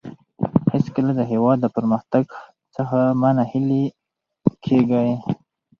هېڅکله 0.73 1.11
د 1.15 1.21
هېواد 1.31 1.57
د 1.61 1.65
پرمختګ 1.75 2.25
څخه 2.75 2.97
مه 3.21 3.29
ناهیلي 3.37 3.83
کېږئ. 4.65 5.11